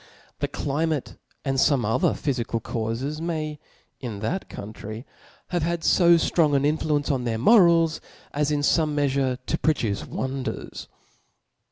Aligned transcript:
The 0.39 0.47
climate 0.47 1.17
and 1.45 1.57
fome 1.59 1.85
other 1.85 2.13
phyfical 2.13 2.59
caufes 2.59 3.21
may, 3.21 3.59
in 3.99 4.17
that 4.21 4.49
coun 4.49 4.73
try, 4.73 5.05
have 5.49 5.61
had 5.61 5.83
fo 5.83 6.15
ftrong 6.15 6.55
an 6.55 6.65
influence 6.65 7.11
on 7.11 7.23
their 7.23 7.37
mo 7.37 7.59
rals, 7.59 8.01
as 8.33 8.49
in 8.49 8.61
fome 8.61 8.95
meafure 8.95 9.37
to 9.45 9.57
produce 9.59 10.03
wonders. 10.03 10.87